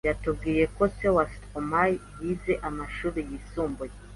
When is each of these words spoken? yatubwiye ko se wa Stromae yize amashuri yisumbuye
yatubwiye 0.09 0.63
ko 0.75 0.83
se 0.95 1.07
wa 1.15 1.23
Stromae 1.33 1.93
yize 2.21 2.53
amashuri 2.67 3.19
yisumbuye 3.29 3.93